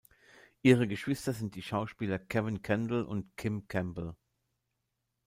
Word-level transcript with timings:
Ihre 0.63 0.87
Geschwister 0.87 1.31
sind 1.31 1.53
die 1.53 1.61
Schauspieler 1.61 2.17
Cavan 2.17 2.63
Kendall 2.63 3.03
und 3.03 3.37
Kim 3.37 3.67
Campbell. 3.67 4.15